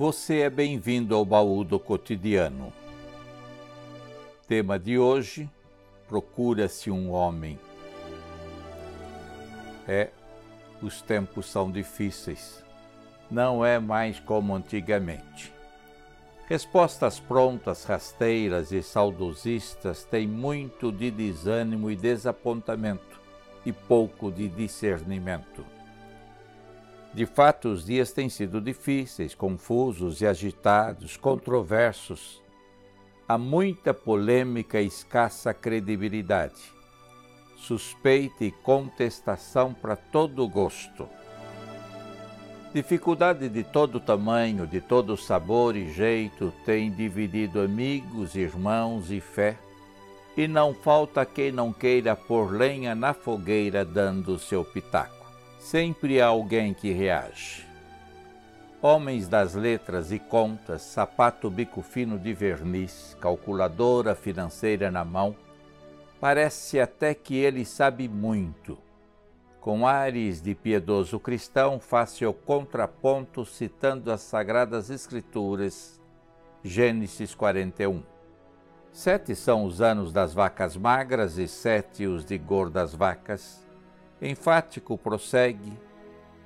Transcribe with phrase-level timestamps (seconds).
[0.00, 2.72] Você é bem-vindo ao baú do cotidiano.
[4.48, 5.46] Tema de hoje:
[6.08, 7.58] Procura-se um homem.
[9.86, 10.08] É,
[10.80, 12.64] os tempos são difíceis.
[13.30, 15.52] Não é mais como antigamente.
[16.48, 23.20] Respostas prontas, rasteiras e saudosistas têm muito de desânimo e desapontamento
[23.66, 25.62] e pouco de discernimento.
[27.12, 32.40] De fato, os dias têm sido difíceis, confusos e agitados, controversos.
[33.26, 36.72] Há muita polêmica e escassa credibilidade,
[37.56, 41.08] suspeita e contestação para todo gosto.
[42.72, 49.58] Dificuldade de todo tamanho, de todo sabor e jeito tem dividido amigos, irmãos e fé,
[50.36, 55.19] e não falta quem não queira pôr lenha na fogueira dando seu pitaco
[55.60, 57.68] sempre há alguém que reage.
[58.82, 65.36] Homens das letras e contas, sapato bico fino de verniz, calculadora financeira na mão,
[66.18, 68.78] parece até que ele sabe muito.
[69.60, 76.00] Com ares de piedoso cristão, faz seu contraponto citando as Sagradas Escrituras,
[76.64, 78.02] Gênesis 41.
[78.90, 83.69] Sete são os anos das vacas magras e sete os de gordas vacas
[84.22, 85.72] Enfático prossegue: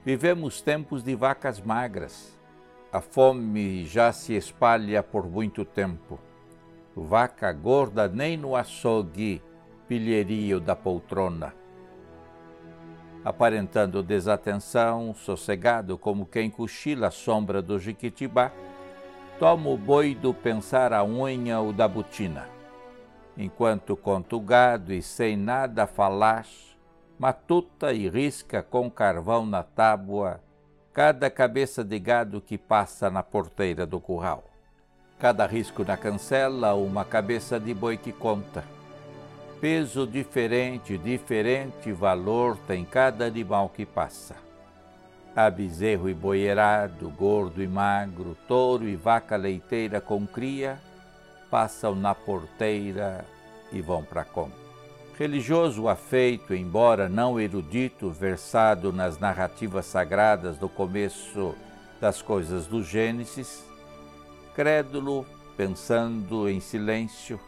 [0.05, 2.39] Vivemos tempos de vacas magras.
[2.92, 6.20] A fome já se espalha por muito tempo.
[6.95, 9.42] Vaca gorda nem no açougue
[9.89, 11.52] pilheria da poltrona.
[13.25, 18.52] Aparentando desatenção, sossegado como quem cochila à sombra do jiquitibá,
[19.41, 22.47] toma o boi do pensar a unha ou da botina.
[23.36, 26.47] Enquanto conta o gado e sem nada falar,
[27.25, 30.42] matuta e risca com carvão na tábua
[30.92, 34.44] cada cabeça de gado que passa na porteira do curral.
[35.19, 38.62] Cada risco na cancela, uma cabeça de boi que conta.
[39.58, 44.36] Peso diferente, diferente valor tem cada animal que passa.
[45.35, 50.79] Há bezerro e boierado, gordo e magro, touro e vaca leiteira com cria,
[51.51, 53.24] passam na porteira
[53.73, 54.64] e vão para conta.
[55.17, 61.55] Religioso afeito, embora não erudito, versado nas narrativas sagradas do começo
[62.01, 63.64] das coisas do Gênesis,
[64.57, 65.24] crédulo,
[65.57, 67.39] pensando em silêncio,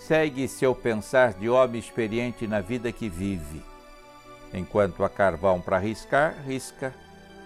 [0.00, 3.62] segue seu pensar de homem experiente na vida que vive.
[4.52, 6.92] Enquanto há carvão para riscar, risca,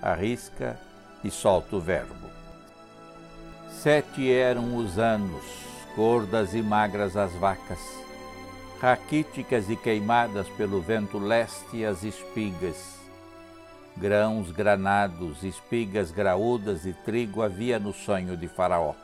[0.01, 0.81] arrisca
[1.23, 2.31] e solta o verbo.
[3.69, 5.45] Sete eram os anos,
[5.95, 8.10] gordas e magras as vacas
[8.81, 12.99] raquíticas e queimadas pelo vento leste as espigas.
[13.95, 18.95] Grãos granados, espigas graúdas e trigo havia no sonho de Faraó.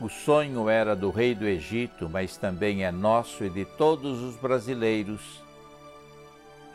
[0.00, 4.34] O sonho era do rei do Egito, mas também é nosso e de todos os
[4.34, 5.40] brasileiros.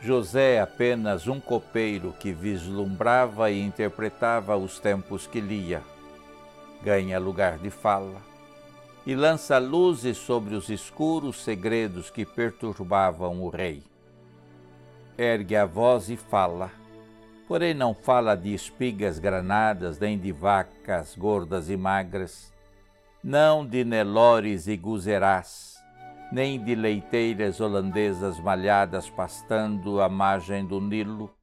[0.00, 5.82] José é apenas um copeiro que vislumbrava e interpretava os tempos que lia.
[6.82, 8.37] Ganha lugar de fala
[9.08, 13.82] e lança luzes sobre os escuros segredos que perturbavam o rei.
[15.16, 16.70] Ergue a voz e fala,
[17.46, 22.52] porém não fala de espigas granadas, nem de vacas gordas e magras,
[23.24, 25.82] não de nelores e guzerás,
[26.30, 31.34] nem de leiteiras holandesas malhadas pastando à margem do Nilo,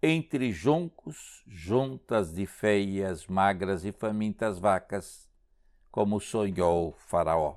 [0.00, 5.31] entre juncos, juntas de feias, magras e famintas vacas,
[5.92, 7.56] como sonhou Faraó.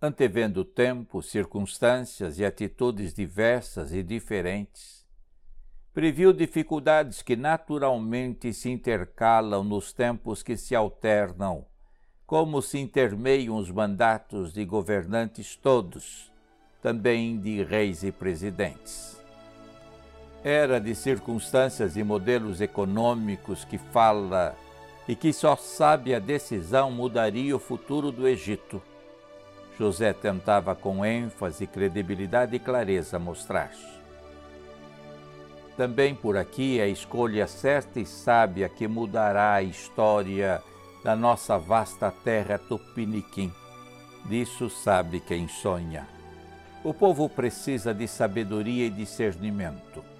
[0.00, 5.06] Antevendo tempo, circunstâncias e atitudes diversas e diferentes,
[5.92, 11.66] previu dificuldades que naturalmente se intercalam nos tempos que se alternam,
[12.26, 16.32] como se intermeiam os mandatos de governantes todos,
[16.82, 19.20] também de reis e presidentes.
[20.42, 24.56] Era de circunstâncias e modelos econômicos que fala
[25.08, 28.82] e que só sabe a decisão mudaria o futuro do Egito.
[29.78, 33.70] José tentava com ênfase, credibilidade e clareza mostrar.
[35.76, 40.62] Também por aqui a escolha certa e sábia que mudará a história
[41.04, 43.52] da nossa vasta terra tupiniquim.
[44.24, 46.08] Disso sabe quem sonha.
[46.82, 50.15] O povo precisa de sabedoria e discernimento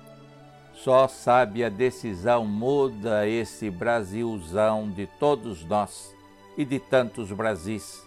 [0.77, 6.15] só sabe a decisão muda esse Brasilzão de todos nós
[6.57, 8.07] e de tantos Brasis,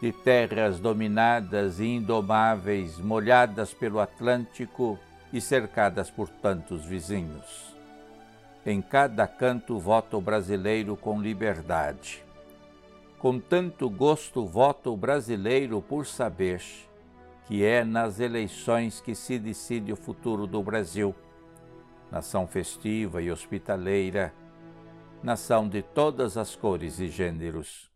[0.00, 4.98] de terras dominadas e indomáveis, molhadas pelo Atlântico
[5.32, 7.74] e cercadas por tantos vizinhos.
[8.66, 12.24] em cada canto vota o brasileiro com liberdade.
[13.18, 16.62] Com tanto gosto vota o brasileiro por saber
[17.46, 21.14] que é nas eleições que se decide o futuro do Brasil.
[22.14, 24.32] Nação festiva e hospitaleira,
[25.20, 27.90] nação de todas as cores e gêneros.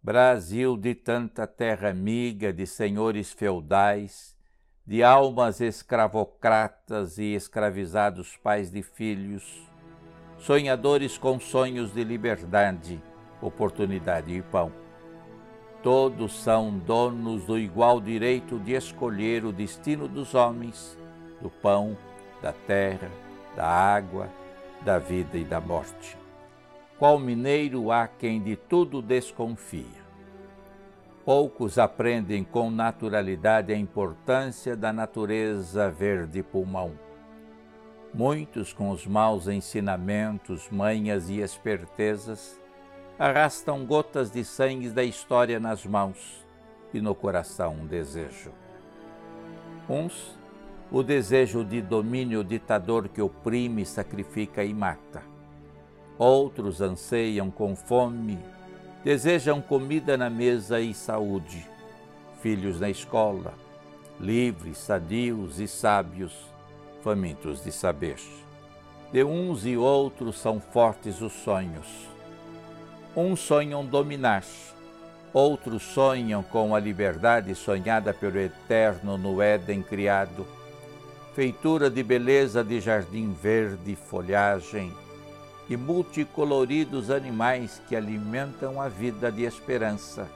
[0.00, 4.36] Brasil de tanta terra amiga, de senhores feudais,
[4.86, 9.68] de almas escravocratas e escravizados pais de filhos,
[10.38, 13.02] sonhadores com sonhos de liberdade,
[13.42, 14.72] oportunidade e pão.
[15.82, 20.96] Todos são donos do igual direito de escolher o destino dos homens,
[21.42, 21.98] do pão,
[22.40, 23.10] da terra,
[23.58, 24.28] da água,
[24.82, 26.16] da vida e da morte.
[26.96, 30.06] Qual mineiro há quem de tudo desconfia?
[31.24, 36.92] Poucos aprendem com naturalidade a importância da natureza verde pulmão.
[38.14, 42.60] Muitos, com os maus ensinamentos, manhas e espertezas,
[43.18, 46.46] arrastam gotas de sangue da história nas mãos
[46.94, 48.52] e no coração um desejo.
[49.90, 50.38] Uns,
[50.90, 55.22] o desejo de domínio ditador que oprime, sacrifica e mata.
[56.18, 58.38] Outros anseiam com fome,
[59.04, 61.66] desejam comida na mesa e saúde,
[62.42, 63.54] filhos na escola,
[64.18, 66.34] livres, sadios e sábios,
[67.02, 68.16] famintos de saber.
[69.12, 72.08] De uns e outros são fortes os sonhos
[73.20, 74.44] Uns sonham dominar,
[75.32, 80.46] outros sonham com a liberdade sonhada pelo Eterno no Éden criado,
[81.38, 84.92] feitura de beleza de jardim verde, folhagem
[85.68, 90.28] e multicoloridos animais que alimentam a vida de esperança,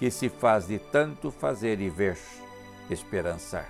[0.00, 2.18] que se faz de tanto fazer e ver,
[2.90, 3.68] esperançar.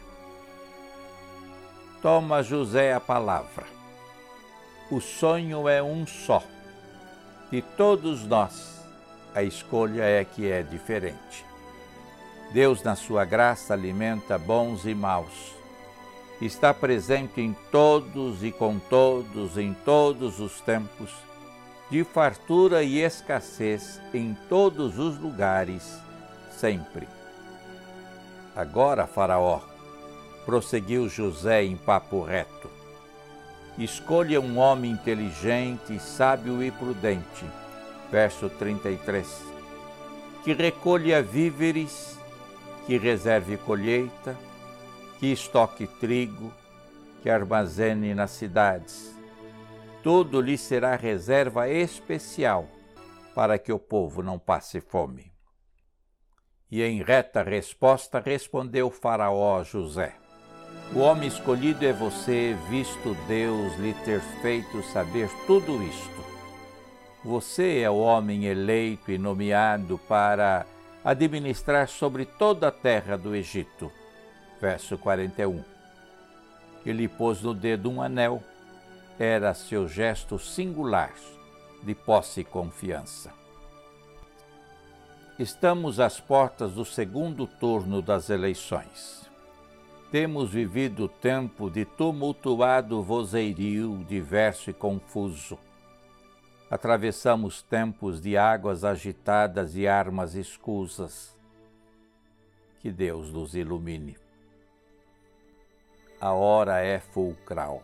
[2.01, 3.67] Toma José a palavra.
[4.91, 6.43] O sonho é um só
[7.51, 8.81] de todos nós,
[9.35, 11.45] a escolha é que é diferente.
[12.55, 15.61] Deus, na sua graça, alimenta bons e maus.
[16.43, 21.11] Está presente em todos e com todos, em todos os tempos,
[21.89, 25.99] de fartura e escassez em todos os lugares,
[26.51, 27.09] sempre.
[28.55, 29.61] Agora, Faraó,
[30.45, 32.83] prosseguiu José em papo reto
[33.79, 37.47] Escolha um homem inteligente, sábio e prudente.
[38.11, 39.27] Verso 33.
[40.45, 42.19] Que recolha víveres,
[42.87, 44.37] que reserve colheita,
[45.23, 46.53] que estoque trigo,
[47.23, 49.17] que armazene nas cidades.
[50.03, 52.67] Tudo lhe será reserva especial
[53.33, 55.31] para que o povo não passe fome.
[56.69, 60.17] E em reta resposta respondeu Faraó José:
[60.93, 66.25] o homem escolhido é você, visto Deus lhe ter feito saber tudo isto.
[67.25, 70.67] Você é o homem eleito e nomeado para
[71.05, 74.02] administrar sobre toda a terra do Egito.
[74.63, 75.61] Verso 41.
[76.87, 78.41] Ele pôs no dedo um anel,
[79.19, 81.13] era seu gesto singular
[81.83, 83.33] de posse e confiança.
[85.37, 89.29] Estamos às portas do segundo turno das eleições.
[90.13, 95.59] Temos vivido tempo de tumultuado vozerio diverso e confuso.
[96.71, 101.37] Atravessamos tempos de águas agitadas e armas escusas.
[102.79, 104.22] Que Deus nos ilumine.
[106.23, 107.83] A hora é fulcral.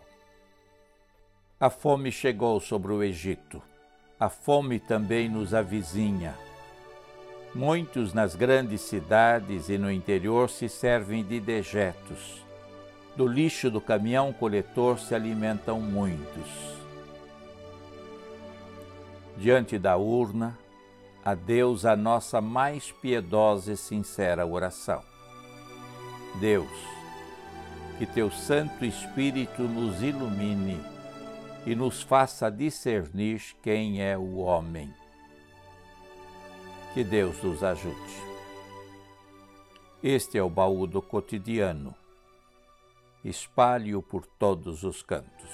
[1.59, 3.61] A fome chegou sobre o Egito.
[4.19, 6.33] A fome também nos avizinha
[7.53, 12.45] Muitos nas grandes cidades e no interior se servem de dejetos.
[13.15, 16.47] Do lixo do caminhão coletor se alimentam muitos.
[19.35, 20.57] Diante da urna,
[21.25, 25.01] a Deus a nossa mais piedosa e sincera oração.
[26.39, 26.69] Deus,
[27.99, 30.79] que teu Santo Espírito nos ilumine
[31.65, 34.89] e nos faça discernir quem é o homem
[36.93, 38.23] que Deus nos ajude.
[40.01, 41.93] Este é o baú do cotidiano.
[43.21, 45.49] Espalhe-o por todos os cantos.